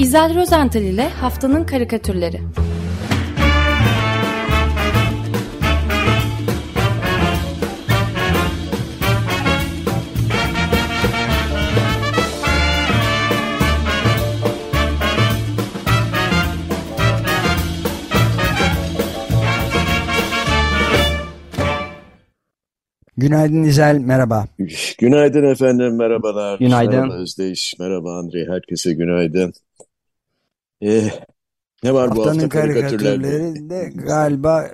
[0.00, 2.40] İzel Rozental ile Haftanın Karikatürleri
[23.16, 24.46] Günaydın İzel, merhaba.
[24.98, 26.58] Günaydın efendim, merhabalar.
[26.58, 26.94] Günaydın.
[26.94, 29.52] Merhaba Özdeyiş, merhaba Andrei, herkese günaydın.
[30.82, 31.10] Ee,
[31.84, 33.28] ne var bu Haftanın hafta karikatürlerde?
[33.28, 34.70] karikatürleri de galiba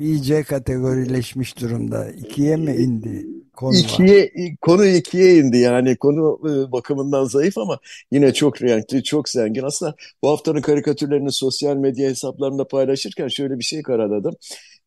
[0.00, 2.10] iyice kategorileşmiş durumda.
[2.10, 3.26] İkiye mi indi
[3.56, 3.78] konu?
[3.78, 7.78] İkiye, konu ikiye indi yani konu e, bakımından zayıf ama
[8.12, 9.62] yine çok renkli, çok zengin.
[9.62, 14.34] Aslında bu haftanın karikatürlerini sosyal medya hesaplarında paylaşırken şöyle bir şey karaladım.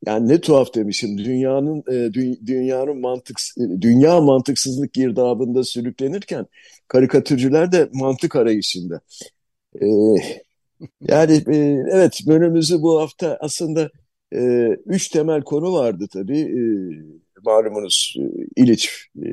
[0.05, 1.17] Yani ne tuhaf demişim.
[1.17, 3.37] Dünyanın e, dü- dünyanın mantık
[3.81, 6.45] dünya mantıksızlık girdabında sürüklenirken
[6.87, 9.01] karikatürcüler de mantık arayışında.
[9.81, 9.85] E,
[11.01, 11.55] yani e,
[11.91, 13.89] evet bölümümüzü bu hafta aslında
[14.35, 16.39] e, üç temel konu vardı tabii.
[16.39, 16.61] E,
[17.45, 18.23] malumunuz e,
[18.61, 19.27] İliç e,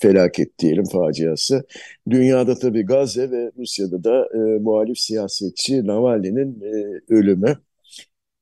[0.00, 1.66] felaket diyelim faciası.
[2.10, 7.58] Dünyada tabii Gazze ve Rusya'da da e, muhalif siyasetçi Navalny'nin e, ölümü.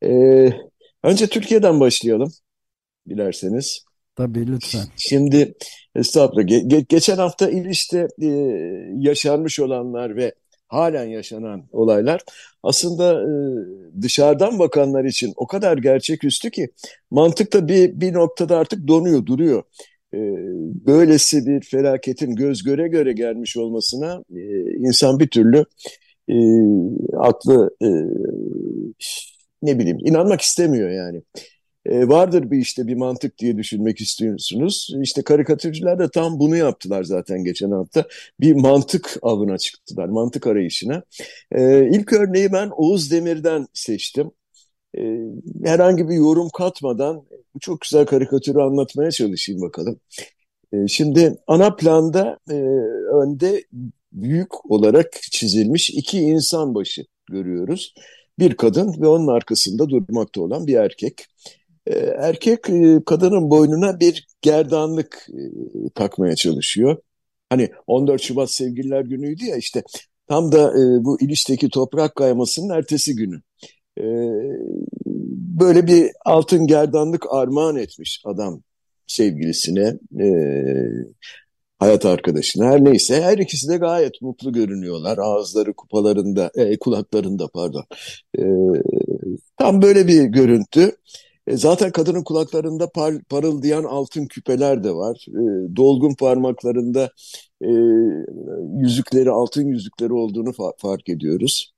[0.04, 0.50] E,
[1.02, 2.32] önce Türkiye'den başlayalım
[3.08, 3.84] dilerseniz.
[4.16, 4.84] Tabii lütfen.
[4.96, 5.54] Şimdi
[5.94, 8.28] estağfurullah ge- ge- geçen hafta İliç'te e,
[8.98, 10.34] yaşanmış olanlar ve
[10.74, 12.20] halen yaşanan olaylar
[12.62, 16.68] aslında e, dışarıdan bakanlar için o kadar gerçeküstü ki
[17.10, 19.62] mantıkta bir, bir noktada artık donuyor, duruyor.
[20.14, 20.18] E,
[20.86, 24.40] böylesi bir felaketin göz göre göre gelmiş olmasına e,
[24.78, 25.64] insan bir türlü
[26.28, 26.36] e,
[27.18, 27.88] aklı e,
[29.62, 31.22] ne bileyim inanmak istemiyor yani.
[31.86, 34.90] E, vardır bir işte bir mantık diye düşünmek istiyorsunuz.
[35.02, 38.06] İşte karikatürcüler de tam bunu yaptılar zaten geçen hafta.
[38.40, 41.02] Bir mantık avına çıktılar, mantık arayışına.
[41.52, 44.30] E, ilk örneği ben Oğuz Demir'den seçtim.
[44.98, 45.00] E,
[45.64, 47.24] herhangi bir yorum katmadan
[47.54, 50.00] bu çok güzel karikatürü anlatmaya çalışayım bakalım.
[50.72, 52.54] E, şimdi ana planda e,
[53.22, 53.64] önde
[54.12, 57.94] büyük olarak çizilmiş iki insan başı görüyoruz.
[58.38, 61.26] Bir kadın ve onun arkasında durmakta olan bir erkek.
[61.86, 65.40] Ee, Erkek e, kadının boynuna bir gerdanlık e,
[65.94, 66.96] takmaya çalışıyor.
[67.50, 69.82] Hani 14 Şubat Sevgililer Günü'ydü ya işte
[70.28, 73.42] tam da e, bu İliç'teki toprak kaymasının ertesi günü.
[74.00, 74.04] Ee,
[75.60, 78.62] Böyle bir altın gerdanlık armağan etmiş adam
[79.06, 79.98] sevgilisine,
[81.78, 83.22] hayat arkadaşına her neyse.
[83.22, 85.18] Her ikisi de gayet mutlu görünüyorlar.
[85.18, 87.84] Ağızları kupalarında, kulaklarında pardon.
[88.38, 88.42] E,
[89.56, 90.96] tam böyle bir görüntü.
[91.46, 95.26] E, Zaten kadının kulaklarında par- parıldayan altın küpeler de var.
[95.28, 97.10] E, dolgun parmaklarında
[97.62, 97.68] e,
[98.80, 101.72] yüzükleri, altın yüzükleri olduğunu fa- fark ediyoruz.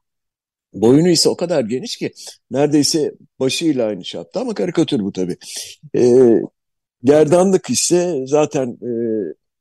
[0.75, 2.12] Boynu ise o kadar geniş ki
[2.50, 5.37] neredeyse başıyla aynı çapta ama karikatür bu tabii.
[5.97, 6.03] E,
[7.05, 8.91] gerdanlık ise zaten e,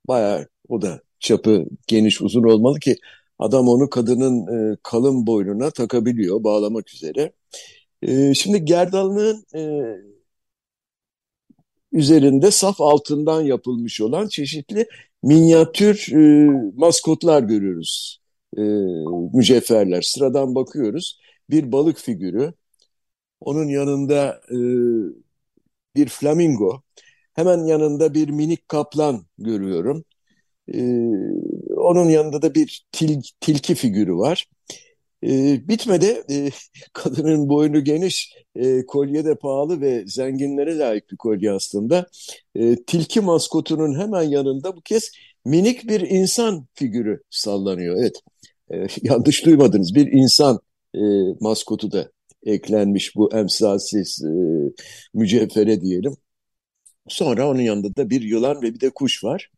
[0.07, 2.95] bayağı o da çapı geniş uzun olmalı ki
[3.39, 7.33] adam onu kadının e, kalın boynuna takabiliyor bağlamak üzere.
[8.07, 9.61] E, şimdi gerdanlığın e,
[11.91, 14.87] üzerinde saf altından yapılmış olan çeşitli
[15.23, 18.19] minyatür e, maskotlar görüyoruz.
[18.57, 18.61] E,
[19.33, 20.01] mücevherler.
[20.01, 21.19] Sıradan bakıyoruz.
[21.49, 22.53] Bir balık figürü.
[23.41, 24.57] Onun yanında e,
[25.95, 26.81] bir flamingo.
[27.33, 30.03] Hemen yanında bir minik kaplan görüyorum.
[30.73, 30.81] E,
[31.77, 34.47] onun yanında da bir til- tilki figürü var.
[35.25, 36.23] E, bitmedi.
[36.31, 36.49] E,
[36.93, 42.07] kadının boynu geniş, e, kolye de pahalı ve zenginlere layık bir kolye aslında.
[42.55, 45.11] E, tilki maskotunun hemen yanında bu kez
[45.45, 47.97] minik bir insan figürü sallanıyor.
[47.99, 48.21] Evet,
[48.71, 49.95] e, yanlış duymadınız.
[49.95, 50.59] Bir insan
[50.95, 51.01] e,
[51.39, 52.11] maskotu da
[52.45, 54.31] eklenmiş bu emsalsiz e,
[55.13, 56.17] mücevhere diyelim.
[57.07, 59.49] Sonra onun yanında da bir yılan ve bir de kuş var.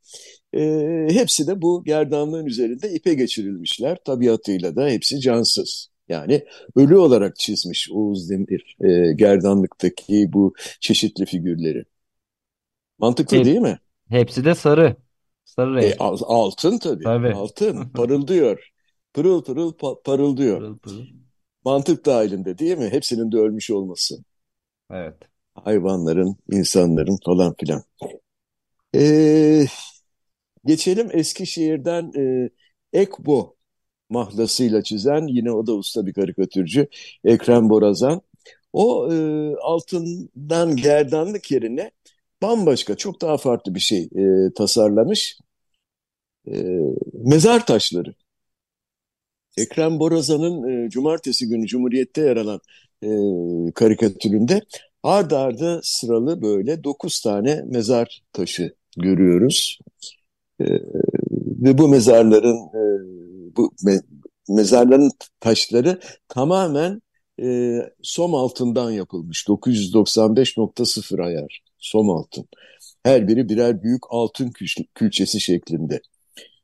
[0.57, 3.98] E, hepsi de bu gerdanlığın üzerinde ipe geçirilmişler.
[4.06, 5.89] Tabiatıyla da hepsi cansız.
[6.09, 6.45] Yani
[6.75, 11.86] ölü olarak çizmiş Oğuz Demir e, gerdanlıktaki bu çeşitli figürleri.
[13.00, 13.80] Mantıklı Hep- değil mi?
[14.09, 14.95] Hepsi de sarı.
[15.45, 15.95] Sarı E, renk.
[16.00, 17.03] al- altın tabii.
[17.03, 17.33] Tabii.
[17.33, 18.71] Altın parıldıyor.
[19.13, 20.57] Pırıl pırıl pa- parıldıyor.
[20.57, 21.06] Pırıl pırıl.
[21.65, 22.89] Mantık dahilinde değil mi?
[22.92, 24.15] Hepsinin de ölmüş olması.
[24.92, 25.18] Evet.
[25.56, 27.83] Hayvanların, insanların falan filan.
[28.94, 29.65] E,
[30.68, 32.50] geçelim Eskişehir'den e,
[32.94, 33.56] Ekbo
[34.10, 36.88] mahlasıyla çizen yine o da usta bir karikatürcü
[37.24, 38.22] Ekrem Borazan.
[38.74, 39.18] O e,
[39.62, 41.92] altından gerdanlık yerine
[42.42, 45.40] bambaşka çok daha farklı bir şey e, tasarlamış.
[46.48, 46.54] E,
[47.13, 48.13] mezar taşları.
[49.58, 52.60] Ekrem Borazan'ın e, cumartesi günü Cumhuriyet'te yer alan
[53.04, 53.08] e,
[53.75, 54.62] karikatüründe
[55.04, 59.80] ard arda sıralı böyle dokuz tane mezar taşı görüyoruz.
[60.62, 60.65] E,
[61.63, 62.81] ve bu mezarların e,
[63.57, 64.01] bu me,
[64.50, 67.01] mezarların taşları tamamen
[67.42, 69.48] e, som altından yapılmış.
[69.48, 72.45] 995.0 ayar som altın.
[73.04, 74.51] Her biri birer büyük altın
[74.95, 76.01] külçesi şeklinde.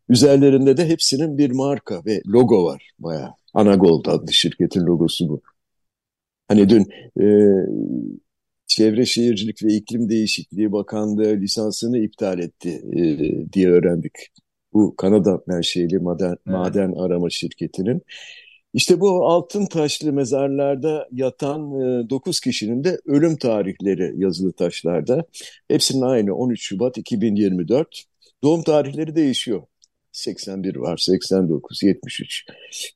[0.09, 3.33] Üzerlerinde de hepsinin bir marka ve logo var bayağı.
[3.53, 5.41] Anagold adlı şirketin logosu bu.
[6.47, 6.87] Hani dün
[7.21, 7.25] e,
[8.75, 13.01] Çevre Şehircilik ve İklim Değişikliği Bakanlığı lisansını iptal etti e,
[13.53, 14.11] diye öğrendik.
[14.73, 16.45] Bu Kanada menşeli maden, evet.
[16.45, 18.01] maden arama şirketinin.
[18.73, 25.25] İşte bu altın taşlı mezarlarda yatan e, 9 kişinin de ölüm tarihleri yazılı taşlarda.
[25.67, 28.03] Hepsinin aynı 13 Şubat 2024.
[28.43, 29.63] Doğum tarihleri değişiyor.
[30.11, 32.45] 81 var, 89, 73.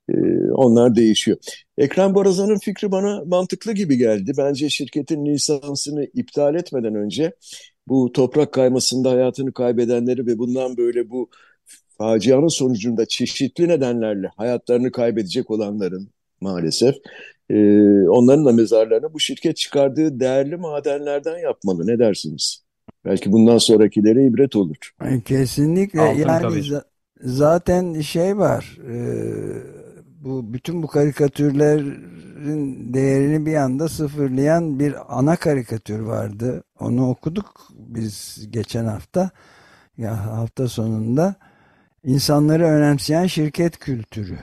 [0.09, 0.13] Ee,
[0.51, 1.37] onlar değişiyor.
[1.77, 4.31] Ekrem Borazan'ın fikri bana mantıklı gibi geldi.
[4.37, 7.35] Bence şirketin lisansını iptal etmeden önce
[7.87, 11.29] bu toprak kaymasında hayatını kaybedenleri ve bundan böyle bu
[11.97, 16.09] facianın sonucunda çeşitli nedenlerle hayatlarını kaybedecek olanların
[16.41, 16.95] maalesef
[17.49, 17.55] e,
[18.09, 21.87] onların da mezarlarını bu şirket çıkardığı değerli madenlerden yapmalı.
[21.87, 22.63] Ne dersiniz?
[23.05, 24.93] Belki bundan sonrakilere ibret olur.
[25.25, 26.01] Kesinlikle.
[26.01, 26.63] Altın yani
[27.21, 28.77] zaten şey var.
[28.89, 28.95] E,
[30.23, 36.63] bu bütün bu karikatürlerin değerini bir anda sıfırlayan bir ana karikatür vardı.
[36.79, 39.29] Onu okuduk biz geçen hafta.
[39.97, 41.35] Ya hafta sonunda
[42.03, 44.37] insanları önemseyen şirket kültürü.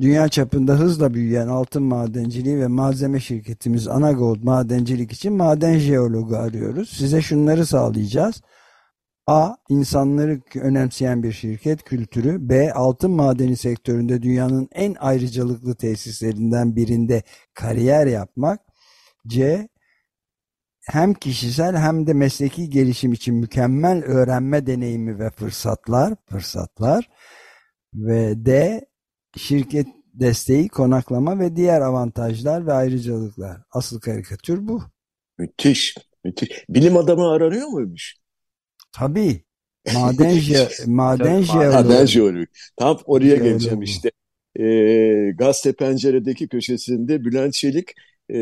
[0.00, 6.88] Dünya çapında hızla büyüyen altın madenciliği ve malzeme şirketimiz Anagold madencilik için maden jeologu arıyoruz.
[6.88, 8.42] Size şunları sağlayacağız.
[9.26, 9.54] A.
[9.68, 12.48] insanları önemseyen bir şirket kültürü.
[12.48, 12.72] B.
[12.72, 17.22] Altın madeni sektöründe dünyanın en ayrıcalıklı tesislerinden birinde
[17.54, 18.60] kariyer yapmak.
[19.26, 19.68] C.
[20.90, 27.10] Hem kişisel hem de mesleki gelişim için mükemmel öğrenme deneyimi ve fırsatlar, fırsatlar.
[27.94, 28.80] Ve D.
[29.36, 33.62] Şirket desteği, konaklama ve diğer avantajlar ve ayrıcalıklar.
[33.70, 34.82] Asıl karikatür bu.
[35.38, 36.64] Müthiş, müthiş.
[36.68, 38.21] Bilim adamı aranıyor muymuş?
[38.92, 39.44] Tabii.
[40.84, 42.44] Maden, je maden jeoloğu.
[42.76, 44.10] Tam oraya geleceğim işte.
[44.58, 44.64] E,
[45.38, 47.90] gazete penceredeki köşesinde Bülent Çelik
[48.28, 48.38] e,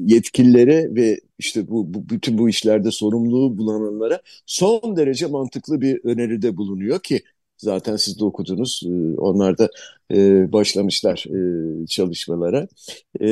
[0.00, 6.56] yetkililere ve işte bu, bu bütün bu işlerde sorumluluğu bulunanlara son derece mantıklı bir öneride
[6.56, 7.22] bulunuyor ki
[7.56, 8.80] zaten siz de okudunuz.
[8.86, 9.68] E, onlar da
[10.14, 12.68] e, başlamışlar e, çalışmalara.
[13.20, 13.28] E,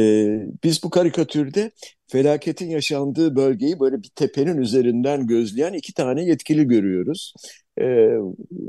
[0.65, 1.71] biz bu karikatürde
[2.07, 7.35] felaketin yaşandığı bölgeyi böyle bir tepenin üzerinden gözleyen iki tane yetkili görüyoruz.
[7.81, 8.09] Ee,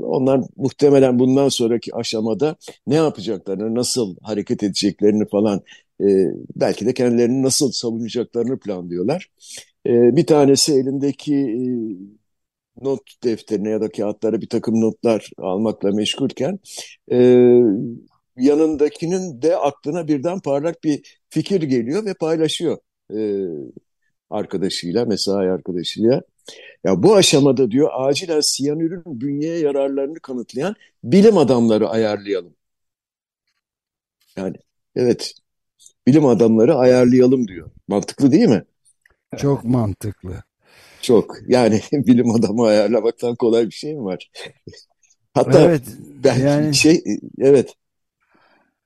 [0.00, 2.56] onlar muhtemelen bundan sonraki aşamada
[2.86, 5.62] ne yapacaklarını, nasıl hareket edeceklerini falan
[6.56, 9.30] belki de kendilerini nasıl savunacaklarını planlıyorlar.
[9.86, 11.58] Bir tanesi elindeki
[12.80, 16.58] not defterine ya da kağıtlara bir takım notlar almakla meşgulken
[17.12, 17.18] e,
[18.36, 22.78] yanındakinin de aklına birden parlak bir fikir geliyor ve paylaşıyor
[23.14, 23.18] e,
[24.30, 26.22] arkadaşıyla, mesai arkadaşıyla.
[26.84, 30.74] Ya bu aşamada diyor acilen siyanürün bünyeye yararlarını kanıtlayan
[31.04, 32.54] bilim adamları ayarlayalım.
[34.36, 34.56] Yani
[34.96, 35.34] evet
[36.06, 37.70] bilim adamları ayarlayalım diyor.
[37.88, 38.64] Mantıklı değil mi?
[39.36, 40.42] Çok mantıklı.
[41.04, 41.36] Çok.
[41.48, 44.30] Yani bilim adamı ayarlamaktan kolay bir şey mi var?
[45.34, 45.82] Hatta evet,
[46.24, 47.04] ben yani, şey
[47.38, 47.74] evet.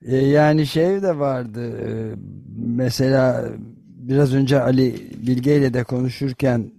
[0.03, 1.79] E, yani şey de vardı.
[1.87, 1.89] E,
[2.57, 3.49] mesela
[3.87, 4.95] biraz önce Ali
[5.27, 6.71] Bilge ile de konuşurken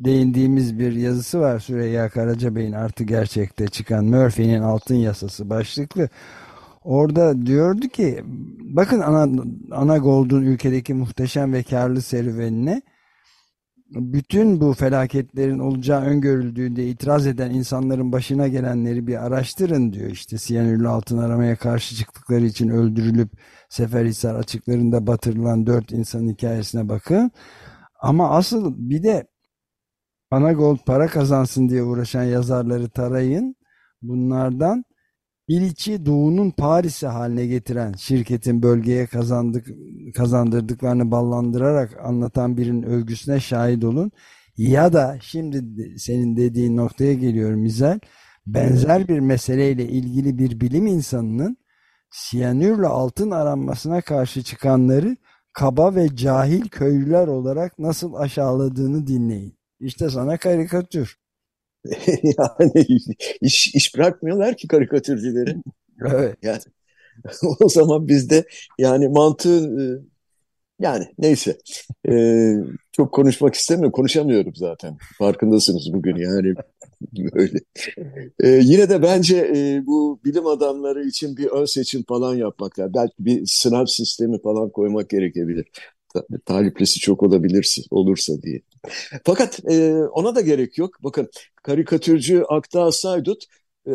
[0.00, 6.08] değindiğimiz bir yazısı var Süreyya Karacabey'in artı gerçekte çıkan Murphy'nin altın yasası başlıklı.
[6.84, 8.24] Orada diyordu ki
[8.60, 12.82] bakın ana, ana Gold'un ülkedeki muhteşem ve karlı serüvenine
[13.90, 20.10] bütün bu felaketlerin olacağı öngörüldüğünde itiraz eden insanların başına gelenleri bir araştırın diyor.
[20.10, 23.30] İşte siyanürlü altın aramaya karşı çıktıkları için öldürülüp
[23.68, 27.30] Seferhisar açıklarında batırılan dört insanın hikayesine bakın.
[28.00, 29.26] Ama asıl bir de
[30.30, 33.56] Anagold para kazansın diye uğraşan yazarları tarayın.
[34.02, 34.84] Bunlardan
[35.50, 39.66] İliç'i Doğu'nun Paris'i haline getiren şirketin bölgeye kazandık,
[40.14, 44.10] kazandırdıklarını ballandırarak anlatan birinin övgüsüne şahit olun.
[44.56, 45.64] Ya da şimdi
[45.98, 48.00] senin dediğin noktaya geliyorum Mizel.
[48.46, 51.56] Benzer bir meseleyle ilgili bir bilim insanının
[52.10, 55.16] siyanürle altın aranmasına karşı çıkanları
[55.52, 59.58] kaba ve cahil köylüler olarak nasıl aşağıladığını dinleyin.
[59.80, 61.16] İşte sana karikatür.
[62.38, 62.86] yani
[63.40, 65.56] iş, iş bırakmıyorlar ki karikatürcüleri.
[66.06, 66.36] Evet.
[66.42, 66.60] Yani
[67.60, 68.44] o zaman bizde
[68.78, 69.58] yani mantığı
[70.80, 71.58] e, yani neyse
[72.10, 72.54] Ee,
[72.92, 76.54] çok konuşmak istemiyorum konuşamıyorum zaten farkındasınız bugün yani
[77.34, 77.58] böyle.
[78.40, 83.14] Ee, yine de bence e, bu bilim adamları için bir ön seçim falan yapmaklar belki
[83.20, 85.66] bir sınav sistemi falan koymak gerekebilir.
[86.14, 88.62] Ta- Taliplisi çok olabilir olursa diye.
[89.24, 90.96] Fakat e, ona da gerek yok.
[91.04, 91.30] Bakın
[91.62, 93.44] karikatürcü Aktağ Saydut,
[93.86, 93.92] e,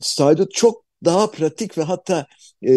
[0.00, 2.26] Saydut çok daha pratik ve hatta
[2.68, 2.72] e,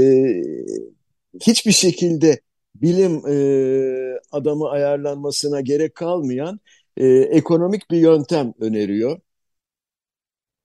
[1.42, 2.42] hiçbir şekilde
[2.76, 6.60] bilim e, adamı ayarlanmasına gerek kalmayan
[6.98, 9.20] e, ekonomik bir yöntem öneriyor.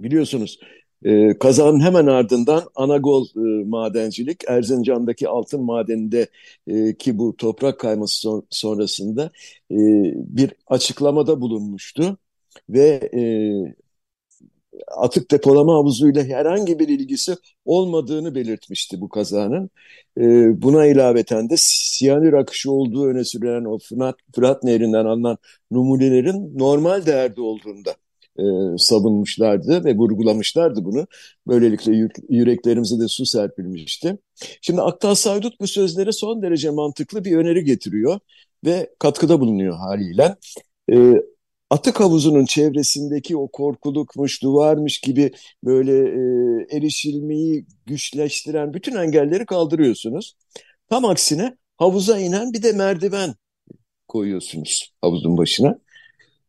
[0.00, 0.58] Biliyorsunuz
[1.04, 6.28] e, kazanın hemen ardından Anagol e, madencilik, Erzincan'daki altın madeninde
[6.66, 9.30] e, ki bu toprak kayması son, sonrasında
[9.70, 9.76] e,
[10.14, 12.18] bir açıklamada bulunmuştu
[12.70, 13.20] ve e,
[14.96, 19.70] atık depolama havuzuyla herhangi bir ilgisi olmadığını belirtmişti bu kazanın.
[20.18, 20.22] E,
[20.62, 25.38] buna ilaveten de siyanür akışı olduğu öne sürülen o Fırat, Fırat Nehri'nden alınan
[25.70, 27.94] numunelerin normal değerde olduğunda
[28.38, 28.44] e,
[28.78, 31.06] savunmuşlardı ve vurgulamışlardı bunu.
[31.46, 34.18] Böylelikle yüreklerimize de su serpilmişti.
[34.60, 38.20] Şimdi Aktal Saydut bu sözlere son derece mantıklı bir öneri getiriyor
[38.64, 40.36] ve katkıda bulunuyor haliyle.
[40.92, 41.14] E,
[41.70, 45.32] atık havuzunun çevresindeki o korkulukmuş, duvarmış gibi
[45.64, 50.36] böyle e, erişilmeyi güçleştiren bütün engelleri kaldırıyorsunuz.
[50.90, 53.34] Tam aksine havuza inen bir de merdiven
[54.08, 55.78] koyuyorsunuz havuzun başına.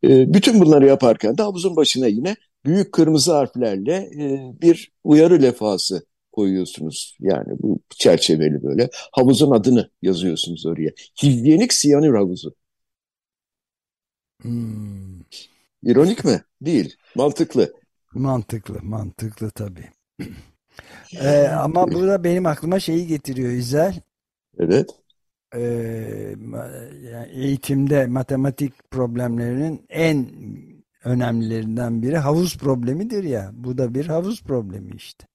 [0.05, 2.35] E, bütün bunları yaparken de havuzun başına yine
[2.65, 7.17] büyük kırmızı harflerle e, bir uyarı lefası koyuyorsunuz.
[7.19, 8.89] Yani bu çerçeveli böyle.
[9.11, 10.91] Havuzun adını yazıyorsunuz oraya.
[11.23, 12.55] Hijyenik siyanür havuzu.
[14.41, 15.21] Hmm.
[15.83, 16.41] İronik mi?
[16.61, 16.95] Değil.
[17.15, 17.73] Mantıklı.
[18.13, 19.89] Mantıklı, mantıklı tabii.
[21.21, 24.01] Ee, ama bu da benim aklıma şeyi getiriyor İzel.
[24.59, 24.89] Evet.
[27.03, 30.27] Yani eğitimde matematik problemlerinin en
[31.03, 33.51] önemlilerinden biri havuz problemidir ya.
[33.53, 35.27] Bu da bir havuz problemi işte.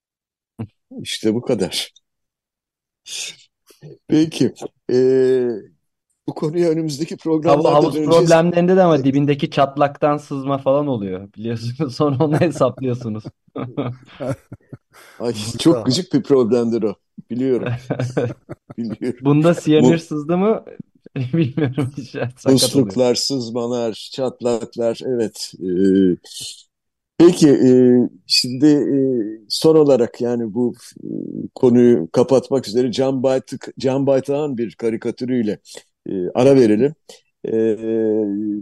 [1.00, 1.92] İşte bu kadar.
[4.08, 4.54] Peki.
[4.92, 5.48] Ee,
[6.28, 8.28] bu konuya önümüzdeki programlarda Havuz döneceğiz.
[8.28, 11.32] problemlerinde de ama dibindeki çatlaktan sızma falan oluyor.
[11.32, 13.24] Biliyorsunuz sonra onu hesaplıyorsunuz.
[15.20, 16.94] Ay, çok gıcık bir problemdir o.
[17.30, 17.72] Biliyorum.
[18.82, 19.18] Biliyorum.
[19.22, 20.64] Bunda siyanür sızdı mı
[21.16, 21.92] bilmiyorum.
[22.46, 25.00] Musluklar, sızmalar, çatlaklar.
[25.06, 25.52] Evet.
[25.60, 26.16] Ee,
[27.18, 27.70] peki e,
[28.26, 28.98] şimdi e,
[29.48, 31.08] son olarak yani bu e,
[31.54, 35.58] konuyu kapatmak üzere Can Baytık, Can Baytak'ın bir karikatürüyle
[36.06, 36.94] e, ara verelim.
[37.44, 37.76] E,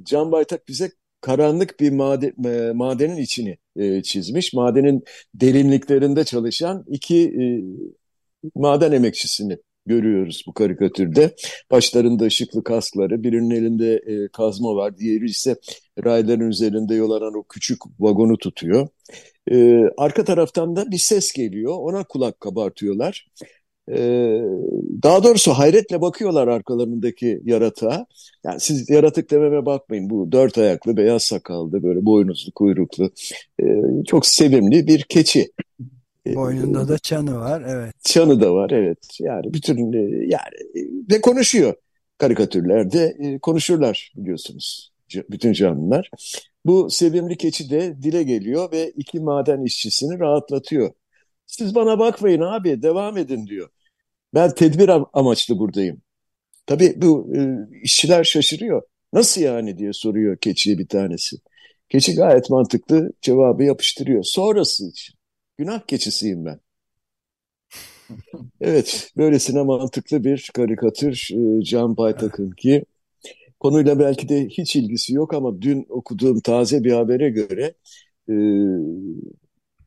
[0.05, 4.53] Can Baytak bize karanlık bir maden, e, madenin içini e, çizmiş.
[4.53, 7.45] Madenin derinliklerinde çalışan iki e,
[8.55, 9.59] maden emekçisini
[9.89, 11.35] görüyoruz bu karikatürde.
[11.71, 15.57] Başlarında ışıklı kaskları, birinin elinde e, kazma var, diğeri ise
[16.05, 18.89] rayların üzerinde yol alan o küçük vagonu tutuyor.
[19.51, 23.27] E, arka taraftan da bir ses geliyor, ona kulak kabartıyorlar.
[23.91, 24.43] Ee,
[25.03, 28.07] daha doğrusu hayretle bakıyorlar arkalarındaki yaratığa.
[28.45, 30.11] Yani siz yaratık dememe bakmayın.
[30.11, 33.11] Bu dört ayaklı, beyaz sakallı, böyle boynuzlu, kuyruklu,
[33.63, 33.65] e,
[34.07, 35.49] çok sevimli bir keçi.
[36.29, 37.95] E, Boynunda da çanı var, evet.
[38.05, 38.99] Çanı da var, evet.
[39.21, 41.75] Yani bütün e, yani ve konuşuyor.
[42.19, 44.93] Karikatürlerde e, konuşurlar biliyorsunuz.
[45.31, 46.11] Bütün canlılar.
[46.65, 50.91] Bu sevimli keçi de dile geliyor ve iki maden işçisini rahatlatıyor.
[51.47, 53.69] Siz bana bakmayın abi, devam edin diyor.
[54.35, 56.03] Ben tedbir amaçlı buradayım.
[56.67, 57.41] Tabii bu e,
[57.83, 58.83] işçiler şaşırıyor.
[59.13, 61.37] Nasıl yani diye soruyor keçiye bir tanesi.
[61.89, 64.23] Keçi gayet mantıklı cevabı yapıştırıyor.
[64.25, 65.18] Sonrası için.
[65.59, 66.61] Günah keçisiyim ben.
[68.61, 72.85] Evet, böylesine mantıklı bir karikatür e, Can Baytak'ın ki
[73.61, 77.75] konuyla belki de hiç ilgisi yok ama dün okuduğum taze bir habere göre
[78.31, 78.35] e,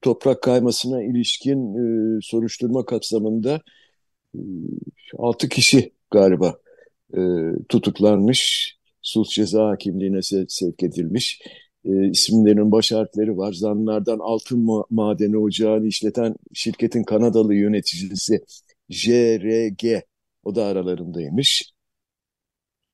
[0.01, 1.75] toprak kaymasına ilişkin
[2.17, 3.61] e, soruşturma kapsamında
[5.17, 6.59] 6 kişi galiba
[7.13, 7.19] e,
[7.69, 11.41] tutuklanmış, sulh ceza hakimliğine se sevk edilmiş.
[11.85, 13.53] E, isimlerinin baş harfleri var.
[13.53, 18.39] Zanlılardan altın ma madeni ocağını işleten şirketin Kanadalı yöneticisi
[18.89, 20.03] JRG,
[20.43, 21.71] o da aralarındaymış.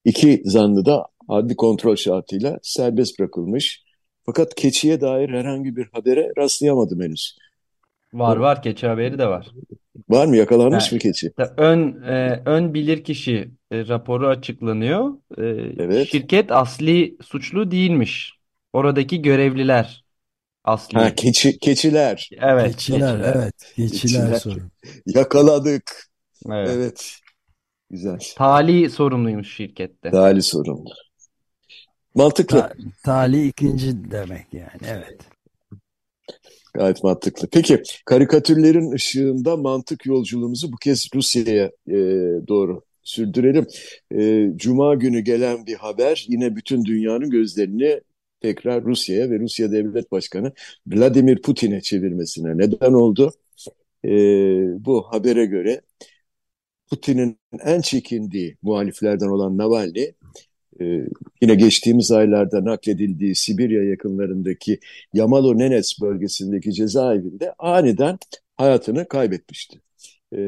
[0.06, 3.84] İki zanlı da adli kontrol şartıyla serbest bırakılmış.
[4.26, 7.38] Fakat keçiye dair herhangi bir habere rastlayamadım henüz.
[8.14, 9.48] Var var keçi haberi de var.
[10.10, 10.38] Var mı?
[10.38, 11.32] Yakalanmış Yani mı keçi?
[11.58, 15.14] ön e, ön bilirkişi e, raporu açıklanıyor.
[15.38, 15.44] E,
[15.78, 16.08] Evet.
[16.08, 18.37] şirket asli suçlu değilmiş.
[18.74, 20.08] Oradaki görevliler.
[20.94, 22.30] Ha, keçi, keçiler.
[22.42, 22.76] Evet.
[22.76, 23.36] Keçiler, keçiler.
[23.36, 23.54] evet.
[23.76, 24.40] Keçiler Keçiler.
[24.40, 24.72] sorun.
[25.06, 26.08] Yakaladık.
[26.50, 26.70] Evet.
[26.74, 27.18] Evet.
[27.90, 28.20] Güzel.
[28.36, 30.12] Tali sorumluymuş şirkette.
[30.12, 30.86] Dali sorun.
[32.16, 32.58] Mantıklı.
[32.58, 35.22] Ta tali ikinci demek yani, evet.
[36.74, 37.48] Gayet mantıklı.
[37.52, 41.98] Peki karikatürlerin ışığında mantık yolculuğumuzu bu kez Rusya'ya e,
[42.48, 43.68] doğru sürdürelim.
[44.18, 48.02] E, Cuma günü gelen bir haber yine bütün dünyanın gözlerini
[48.42, 50.54] tekrar Rusya'ya ve Rusya Devlet Başkanı
[50.88, 53.32] Vladimir Putin'e çevirmesine neden oldu.
[54.06, 54.10] E,
[54.86, 55.82] bu habere göre
[56.90, 60.12] Putin'in en çekindiği muhaliflerden olan Navalny
[60.82, 60.86] e,
[61.42, 64.80] yine geçtiğimiz aylarda nakledildiği Sibirya yakınlarındaki
[65.14, 68.18] Yamalo-Nenets bölgesindeki cezaevinde aniden
[68.58, 69.82] hayatını kaybetmişti.
[70.36, 70.40] E,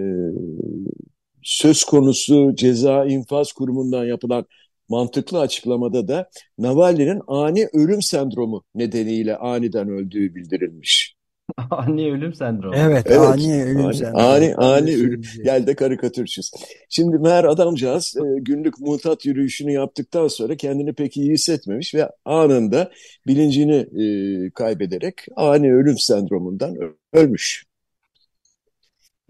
[1.44, 4.46] söz konusu ceza infaz kurumundan yapılan
[4.90, 11.20] mantıklı açıklamada da Navalny'nin ani ölüm sendromu nedeniyle aniden öldüğü bildirilmiş.
[11.72, 12.76] Ani ölüm sendromu.
[12.76, 14.24] Evet, Evet, ani ölüm ani, sendromu.
[14.24, 15.22] ani, ani ölüm.
[15.44, 16.52] Gel de karikatür çiz.
[16.90, 22.92] Şimdi meğer adamcağız e, günlük mutat yürüyüşünü yaptıktan sonra kendini pek iyi hissetmemiş ve anında
[23.28, 24.06] bilincini e,
[24.52, 26.78] kaybederek ani ölüm sendromundan
[27.14, 27.66] ölmüş.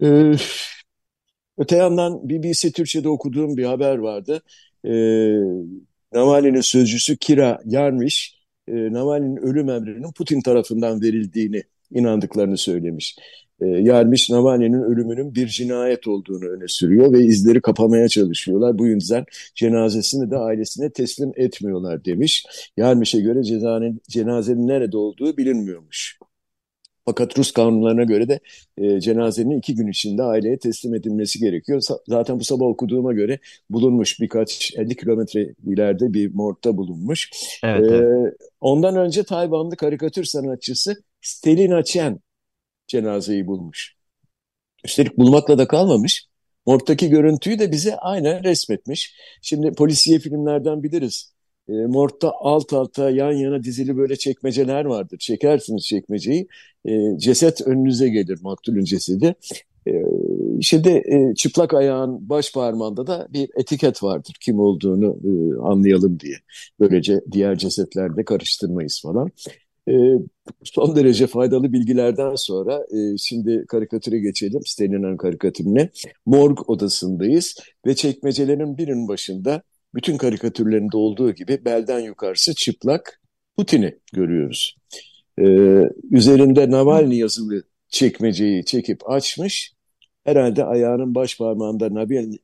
[0.02, 0.32] E,
[1.58, 4.42] öte yandan BBC Türkçe'de okuduğum bir haber vardı.
[4.84, 4.92] E,
[6.12, 13.16] Navalny'nin sözcüsü Kira Yarmiş, e, Navalny'nin ölüm emrinin Putin tarafından verildiğini inandıklarını söylemiş.
[13.60, 18.78] E, Yarmiş Navalny'nin ölümünün bir cinayet olduğunu öne sürüyor ve izleri kapamaya çalışıyorlar.
[18.78, 22.46] Bu yüzden cenazesini de ailesine teslim etmiyorlar demiş.
[22.76, 26.18] Yarmiş'e göre cezanenin, cenazenin nerede olduğu bilinmiyormuş.
[27.04, 28.40] Fakat Rus kanunlarına göre de
[28.78, 31.82] e, cenazenin iki gün içinde aileye teslim edilmesi gerekiyor.
[32.08, 33.38] Zaten bu sabah okuduğuma göre
[33.70, 37.30] bulunmuş birkaç 50 kilometre ileride bir morgda bulunmuş.
[37.62, 38.10] Evet, Ee, evet.
[38.60, 42.20] ondan önce Tayvanlı karikatür sanatçısı Stelina Chen
[42.88, 43.94] cenazeyi bulmuş.
[44.84, 46.26] Üstelik bulmakla da kalmamış.
[46.66, 49.14] Morgdaki görüntüyü de bize aynen resmetmiş.
[49.42, 51.32] Şimdi polisiye filmlerden biliriz.
[51.68, 55.18] E, morgda alt alta yan yana dizili böyle çekmeceler vardır.
[55.18, 56.48] Çekersiniz çekmeceyi.
[56.84, 59.34] E, ceset önünüze gelir maktulün cesedi.
[59.88, 59.92] E,
[60.60, 64.36] şimdi e, çıplak ayağın baş parmağında da bir etiket vardır.
[64.40, 66.36] Kim olduğunu e, anlayalım diye.
[66.80, 69.30] Böylece diğer cesetlerle karıştırmayız falan.
[69.88, 69.92] E,
[70.64, 74.60] son derece faydalı bilgilerden sonra e, şimdi karikatüre geçelim.
[74.66, 75.90] Stalin'in karikatürüne.
[76.26, 77.54] Morg odasındayız
[77.86, 79.62] ve çekmecelerin birinin başında
[79.94, 83.20] bütün karikatürlerinde olduğu gibi belden yukarısı çıplak
[83.56, 84.76] Putin'i görüyoruz.
[85.38, 85.44] E,
[86.10, 89.72] üzerinde Navalny yazılı çekmeceyi çekip açmış.
[90.24, 91.94] Herhalde ayağının baş parmağında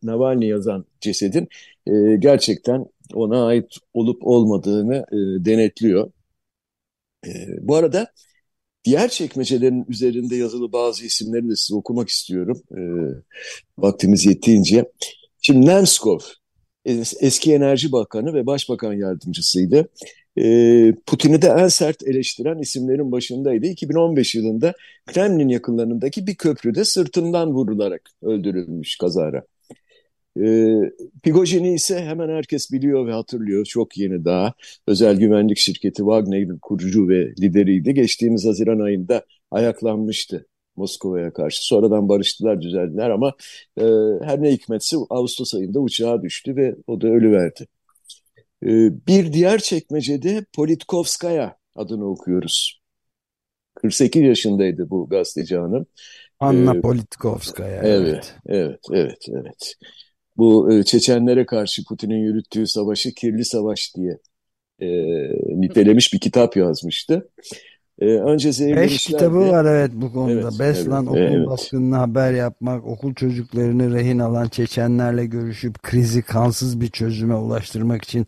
[0.03, 1.49] Navalny yazan cesedin
[1.87, 6.11] e, gerçekten ona ait olup olmadığını e, denetliyor.
[7.27, 8.13] E, bu arada
[8.85, 12.63] diğer çekmecelerin üzerinde yazılı bazı isimleri de size okumak istiyorum.
[12.71, 12.81] E,
[13.79, 14.93] vaktimiz yettiğince.
[15.43, 16.19] Şimdi Nemskov
[16.87, 19.89] es- eski Enerji Bakanı ve Başbakan Yardımcısıydı.
[20.39, 23.67] E, Putin'i de en sert eleştiren isimlerin başındaydı.
[23.67, 24.75] 2015 yılında
[25.07, 29.43] Kremlin yakınlarındaki bir köprüde sırtından vurularak öldürülmüş kazara.
[30.41, 30.43] E,
[31.23, 33.65] Prigojin'i ise hemen herkes biliyor ve hatırlıyor.
[33.65, 34.55] Çok yeni daha.
[34.87, 37.95] Özel güvenlik şirketi Wagner'in kurucu ve lideriydi.
[37.95, 40.47] Geçtiğimiz Haziran ayında ayaklanmıştı
[40.77, 41.67] Moskova'ya karşı.
[41.67, 43.33] Sonradan barıştılar, düzeldiler ama
[43.81, 43.85] e,
[44.23, 47.67] her ne hikmetse Ağustos ayında uçağa düştü ve o da ölüverdi.
[48.67, 52.81] E, bir diğer çekmecede Politkovskaya adını okuyoruz.
[53.75, 55.87] 48 yaşındaydı bu gazeteci hanım.
[56.41, 57.83] Anna Ee, Politkovskaya.
[57.83, 59.75] Evet, evet, evet, evet.
[60.37, 64.19] Bu e, Çeçenlere karşı Putin'in yürüttüğü savaşı kirli savaş diye
[64.81, 64.89] e,
[65.61, 67.29] nitelemiş bir kitap yazmıştı.
[68.01, 70.33] E, önce zehirli Beş işler kitabı de- var evet bu konuda.
[70.33, 71.47] Evet, Beslan evet, okul evet.
[71.47, 78.27] baskınına haber yapmak, okul çocuklarını rehin alan Çeçenlerle görüşüp krizi kansız bir çözüme ulaştırmak için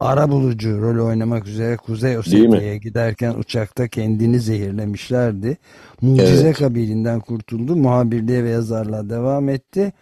[0.00, 2.18] ara bulucu rol oynamak üzere Kuzey?
[2.18, 5.56] Ossetya'ya giderken uçakta kendini zehirlemişlerdi.
[6.00, 6.58] Mucize Evet.
[6.58, 7.76] kabiliğinden kurtuldu.
[7.76, 9.92] Muhabirliğe ve yazarlığa devam etti.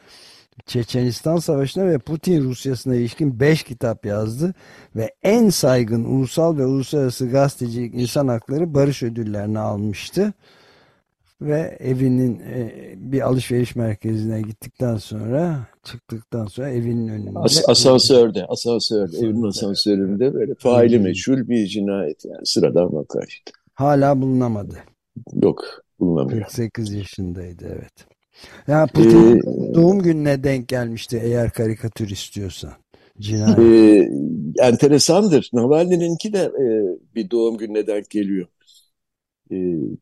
[0.69, 4.55] Çeçenistan Savaşı'na ve Putin Rusyası'na ilişkin 5 kitap yazdı
[4.97, 10.33] ve en saygın ulusal ve uluslararası gazetecilik insan hakları barış ödüllerini almıştı.
[11.41, 19.03] Ve evinin e, bir alışveriş merkezine gittikten sonra çıktıktan sonra evinin önünde As- asansörde, asansörde,
[19.17, 19.47] Asansörde.
[19.49, 23.53] asansöründe böyle faili meçhul bir cinayet yani sıradan vaka işte.
[23.75, 24.79] hala bulunamadı.
[25.43, 25.65] Yok,
[26.01, 26.41] bulunamıyor.
[26.43, 28.07] 48 yaşındaydı evet.
[28.69, 32.73] Ya Putin Ee, doğum gününe denk gelmişti eğer karikatür istiyorsan.
[33.21, 33.59] Cinayet.
[33.59, 34.09] Ee,
[34.59, 35.51] enteresandır.
[35.53, 36.65] Navalny'ninki de e,
[37.15, 38.47] bir doğum gününe denk geliyor.
[39.51, 39.99] e,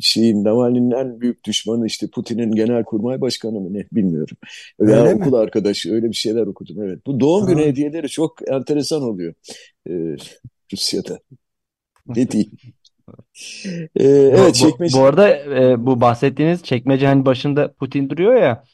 [0.00, 4.36] şeyin Navalny'nin en büyük düşmanı işte Putin'in genelkurmay başkanı mı ne bilmiyorum.
[4.80, 5.32] Veya Öyle okul mi?
[5.32, 7.06] arkadaşı öyle bir şeyler okudum evet.
[7.06, 7.64] Bu doğum günü Ha.
[7.64, 9.34] hediyeleri çok enteresan oluyor
[9.90, 9.92] e,
[10.72, 11.18] Rusya'da.
[12.16, 12.52] Ne diyeyim?
[13.96, 14.92] E, Bu, evet bu, çekmece.
[14.92, 15.28] bu arada
[15.72, 18.64] e, bu bahsettiğiniz çekmece hani başında Putin duruyor ya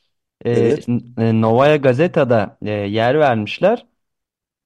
[0.47, 0.89] e, Evet.
[0.89, 3.87] N- Novaya Gazeta'da e, yer vermişler.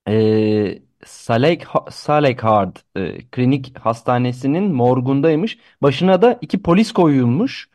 [0.09, 5.59] E, Salek Salekhard e, Klinik Hastanesi'nin morgundaymış.
[5.83, 7.70] Başına da iki polis koyulmuş.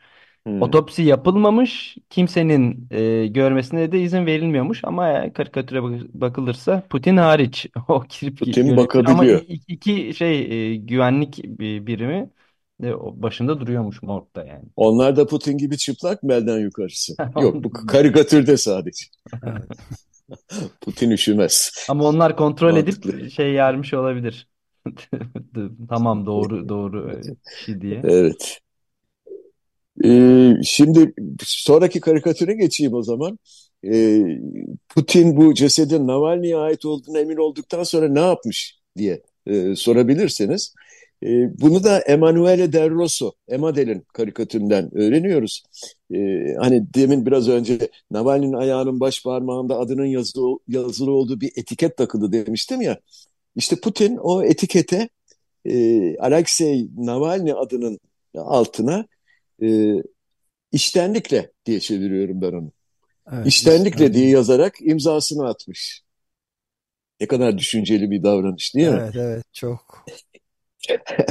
[0.50, 0.62] Hmm.
[0.62, 1.98] Otopsi yapılmamış.
[2.10, 4.84] Kimsenin e, görmesine de izin verilmiyormuş.
[4.84, 8.90] Ama eğer karikatüre bak- bakılırsa Putin hariç o girip Putin görebilir.
[9.04, 9.42] Ama bakabiliyor.
[9.48, 12.30] i- iki şey e, güvenlik bi- birimi
[12.82, 14.66] de o başında duruyormuş morgda yani.
[14.76, 17.14] Onlar da Putin gibi çıplak mı belden yukarısı?
[17.42, 19.06] Yok bu karikatürde sadece.
[19.44, 19.72] Evet.
[20.82, 21.72] Putin üşümez.
[21.88, 23.12] Ama onlar kontrol Mantıklı.
[23.14, 24.48] edip şey yermiş olabilir.
[25.90, 28.02] Tamam doğru doğru kişi diye.
[28.04, 28.60] Evet.
[30.06, 33.40] Ee, şimdi sonraki karikatüre geçeyim o zaman.
[33.86, 34.22] Ee,
[34.90, 40.74] Putin bu cesedin Navalny'e ait olduğuna emin olduktan sonra ne yapmış diye e, sorabilirseniz.
[41.24, 41.28] E,
[41.62, 45.64] bunu da Emanuele Del Rosso, Emadel'in karikatüründen öğreniyoruz.
[46.14, 46.18] E,
[46.60, 52.32] hani demin biraz önce Navalny'nin ayağının baş parmağında adının yazı, yazılı olduğu bir etiket takılı
[52.32, 53.00] demiştim ya.
[53.56, 55.10] İşte Putin o etikete
[55.66, 58.00] e, Alexei Navalny adının
[58.36, 59.06] altına
[59.62, 60.04] e,
[60.72, 62.72] iştenlikle diye çeviriyorum ben onu.
[63.32, 66.02] Evet, İştenlikle işte- diye yazarak imzasını atmış.
[67.20, 69.00] Ne kadar düşünceli bir davranış değil mi?
[69.02, 70.06] Evet evet çok.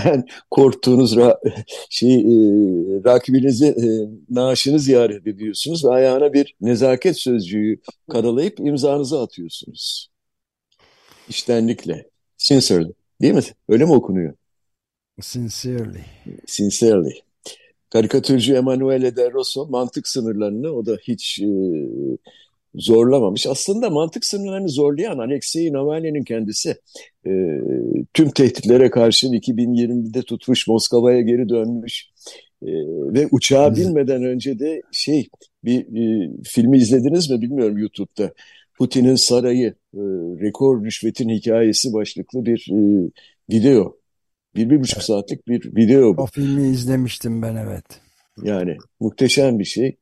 [0.04, 1.40] En korktuğunuz ra
[1.90, 2.24] şey e,
[3.04, 3.86] rakibinizi e,
[4.34, 10.08] naaşını ziyaret ediyorsunuz ve ayağına bir nezaket sözcüğü karalayıp imzanızı atıyorsunuz.
[11.28, 12.10] İştenlikle.
[12.36, 12.92] Sincerely.
[13.20, 13.42] Değil mi?
[13.68, 14.34] Öyle mi okunuyor?
[15.20, 16.04] Sincerely.
[16.46, 17.27] Sincerely.
[17.90, 21.48] Karikatürcü Emanuele de Rosso mantık sınırlarını o da hiç e,
[22.74, 23.46] zorlamamış.
[23.46, 26.76] Aslında mantık sınırlarını zorlayan Alexei Navalny'nin kendisi
[27.26, 27.30] e,
[28.14, 32.10] tüm tehditlere karşın 2020'de tutmuş Moskova'ya geri dönmüş
[32.62, 32.70] e,
[33.14, 35.28] ve uçağa binmeden önce de şey
[35.64, 38.32] bir e, filmi izlediniz mi bilmiyorum YouTube'da.
[38.78, 40.00] Putin'in sarayı e,
[40.40, 43.10] rekor rüşvetin hikayesi başlıklı bir e,
[43.50, 43.97] video.
[44.58, 46.22] Bir, bir buçuk saatlik bir video bu.
[46.22, 47.84] O filmi izlemiştim ben evet.
[48.42, 49.96] Yani muhteşem bir şey.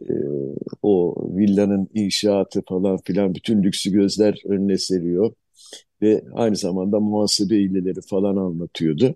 [0.00, 0.12] Ee,
[0.82, 5.32] o villanın inşaatı falan filan bütün lüksü gözler önüne seriyor.
[6.02, 9.14] Ve aynı zamanda muhasebe hileleri falan anlatıyordu.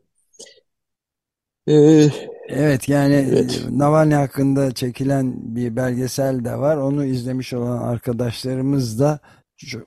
[1.68, 2.06] Ee,
[2.48, 3.64] Evet yani Evet.
[3.70, 6.76] Navalny hakkında çekilen bir belgesel de var.
[6.76, 9.20] Onu izlemiş olan arkadaşlarımız da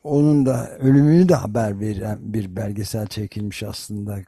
[0.03, 4.19] onun da ölümünü de haber veren bir belgesel çekilmiş aslında.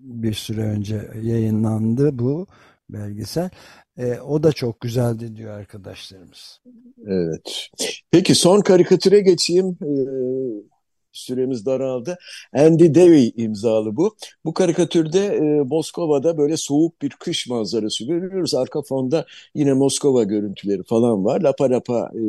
[0.00, 2.46] Bir süre önce yayınlandı bu
[2.90, 3.50] belgesel.
[3.98, 6.60] E, o da çok güzeldi diyor arkadaşlarımız.
[7.06, 7.68] evet.
[8.10, 9.78] Peki son karikatüre geçeyim.
[9.82, 10.70] Ee,
[11.12, 12.18] süremiz daraldı.
[12.52, 14.16] Andy Davey imzalı bu.
[14.44, 18.54] Bu karikatürde e, Moskova'da böyle soğuk bir kış manzarası görüyoruz.
[18.54, 21.40] Arka fonda yine Moskova görüntüleri falan var.
[21.40, 22.22] Lapa lapa e,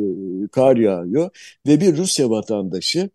[0.48, 1.30] kar yağıyor.
[1.66, 3.10] Ve bir Rusya vatandaşı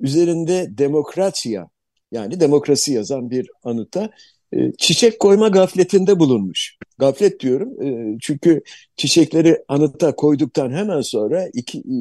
[0.00, 1.68] üzerinde demokrasiya
[2.12, 4.10] yani demokrasi yazan bir anıta
[4.52, 6.76] e, çiçek koyma gafletinde bulunmuş.
[6.98, 8.62] Gaflet diyorum e, çünkü
[8.96, 11.96] çiçekleri anıta koyduktan hemen sonra iki, e,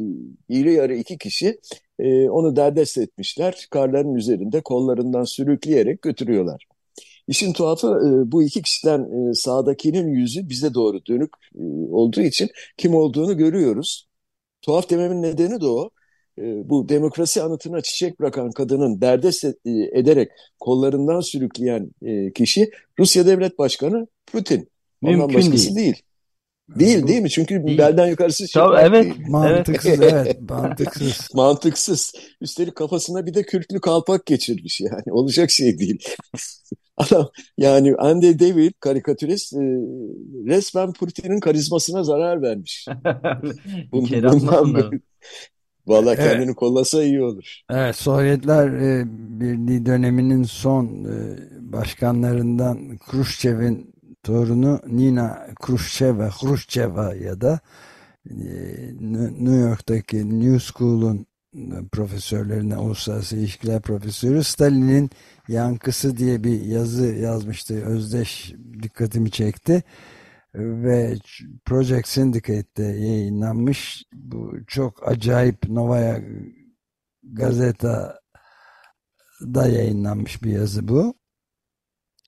[0.49, 1.59] iri yarı iki kişi
[1.99, 3.67] e, onu derdest etmişler.
[3.71, 6.67] Karların üzerinde kollarından sürükleyerek götürüyorlar.
[7.27, 12.49] İşin tuhafı e, bu iki kişiden e, sağdakinin yüzü bize doğru dönük e, olduğu için
[12.77, 14.07] kim olduğunu görüyoruz.
[14.61, 15.89] Tuhaf dememin nedeni de o.
[16.39, 19.53] E, bu demokrasi anıtına çiçek bırakan kadının derdest e,
[19.93, 24.69] ederek kollarından sürükleyen e, kişi Rusya Devlet Başkanı Putin.
[25.03, 25.75] Ondan Mümkün başkası değil.
[25.75, 26.03] değil.
[26.75, 27.29] Değil Bu değil mi?
[27.29, 27.77] Çünkü Değil.
[27.77, 29.03] belden yukarısı Tabii, çıplak evet.
[29.03, 29.29] değil.
[29.29, 31.27] mantıksız evet mantıksız.
[31.33, 32.13] Mantıksız.
[32.41, 35.11] Üstelik kafasına bir de kürklü kalpak geçirmiş yani.
[35.11, 36.03] Olacak şey değil.
[36.97, 39.57] Adam yani Andy David karikatürist e,
[40.47, 42.85] resmen Putin'in karizmasına zarar vermiş.
[43.91, 44.91] Bun- İçeri bundan
[45.87, 46.31] böyle- Vallahi Evet.
[46.31, 47.61] kendini kollasa iyi olur.
[47.69, 49.05] Evet, Sovyetler e,
[49.39, 51.37] Birliği döneminin son e,
[51.73, 57.59] başkanlarından Khrushchev'in torunu Nina Khrushcheva, Khrushcheva ya da
[58.29, 58.35] e,
[59.39, 65.09] New York'taki New School'un e, profesörlerine, uluslararası ilişkiler profesörü Stalin'in
[65.47, 67.73] yankısı diye bir yazı yazmıştı.
[67.85, 69.83] Özdeş dikkatimi çekti
[70.55, 71.17] ve
[71.65, 74.05] Project Syndicate'de yayınlanmış.
[74.13, 76.21] Bu çok acayip Novaya
[77.23, 78.19] Gazeta'da
[79.67, 81.15] yayınlanmış bir yazı bu.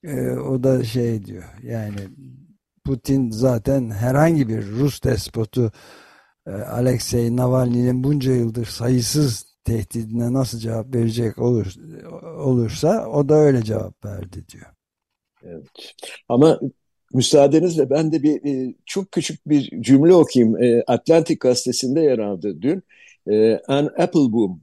[0.04, 1.96] e, o da şey diyor yani
[2.84, 5.72] Putin zaten herhangi bir Rus despotu
[6.46, 11.74] e, Alexei Navalny'nin bunca yıldır sayısız tehdidine nasıl cevap verecek olur,
[12.38, 14.66] olursa o da öyle cevap verdi diyor.
[15.42, 15.94] Evet.
[16.28, 16.60] Ama
[17.12, 20.62] müsaadenizle ben de bir e, çok küçük bir cümle okuyayım.
[20.62, 22.82] E, Atlantic gazetesinde yer aldı dün.
[23.30, 24.60] E, Ann Applebaum,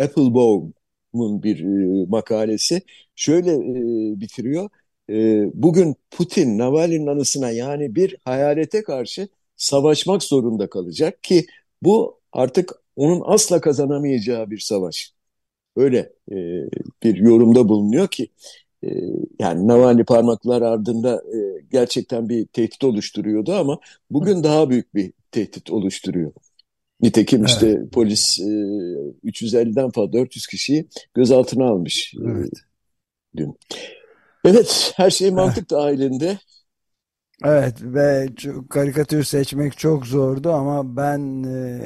[0.00, 2.82] Applebaum'un bir e, makalesi
[3.16, 4.70] şöyle e, bitiriyor.
[5.54, 11.46] Bugün Putin Navalny'nin anısına yani bir hayalete karşı savaşmak zorunda kalacak ki
[11.82, 15.12] bu artık onun asla kazanamayacağı bir savaş.
[15.76, 16.12] Öyle
[17.02, 18.28] bir yorumda bulunuyor ki
[19.38, 21.38] yani Navalny parmaklar ardında e,
[21.72, 23.78] gerçekten bir tehdit oluşturuyordu ama
[24.10, 26.32] bugün daha büyük bir tehdit oluşturuyor.
[27.00, 27.92] Nitekim işte evet.
[27.92, 28.42] polis e,
[29.24, 32.52] 350'den fazla 400 kişiyi gözaltına almış e, evet.
[33.36, 33.58] dün.
[34.44, 36.38] Evet, her şey mantık dahilinde.
[37.44, 38.28] Evet ve
[38.70, 41.80] karikatür seçmek çok zordu ama ben e,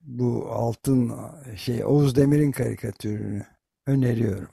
[0.00, 1.12] bu altın
[1.56, 3.46] şey Oğuz Demir'in karikatürünü
[3.86, 4.48] öneriyorum.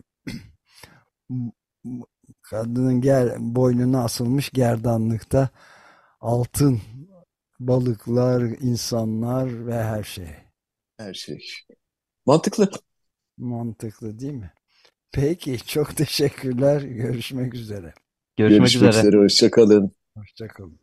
[2.54, 5.50] Kadının ger, boynuna asılmış gerdanlıkta
[6.22, 6.82] altın
[7.60, 10.28] balıklar, insanlar ve her şey.
[10.98, 11.39] Her şey.
[12.26, 12.70] Mantıklı.
[13.38, 14.52] Mantıklı değil mi?
[15.12, 16.82] Peki çok teşekkürler.
[16.82, 17.94] Görüşmek üzere.
[18.38, 19.08] Görüşmek, Görüşmek üzere.
[19.08, 19.18] üzere.
[19.18, 19.92] Hoşçakalın.
[20.18, 20.80] Hoşçakalın.